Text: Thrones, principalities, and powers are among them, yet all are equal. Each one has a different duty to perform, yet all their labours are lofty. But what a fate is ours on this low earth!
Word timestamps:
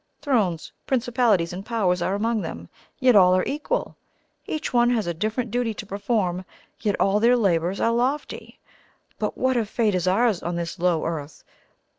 Thrones, 0.19 0.71
principalities, 0.87 1.53
and 1.53 1.63
powers 1.63 2.01
are 2.01 2.15
among 2.15 2.41
them, 2.41 2.67
yet 2.99 3.15
all 3.15 3.35
are 3.37 3.45
equal. 3.45 3.95
Each 4.47 4.73
one 4.73 4.89
has 4.89 5.05
a 5.05 5.13
different 5.13 5.51
duty 5.51 5.75
to 5.75 5.85
perform, 5.85 6.43
yet 6.79 6.99
all 6.99 7.19
their 7.19 7.37
labours 7.37 7.79
are 7.79 7.91
lofty. 7.93 8.59
But 9.19 9.37
what 9.37 9.57
a 9.57 9.63
fate 9.67 9.93
is 9.93 10.07
ours 10.07 10.41
on 10.41 10.55
this 10.55 10.79
low 10.79 11.05
earth! 11.05 11.43